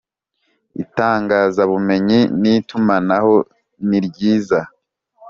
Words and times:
itangazabumenyi 0.83 2.19
n 2.41 2.43
itumanaho 2.55 3.35
niryiza 3.89 4.59